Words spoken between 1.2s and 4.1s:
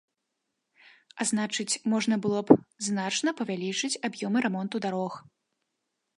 значыць, можна было б значна павялічыць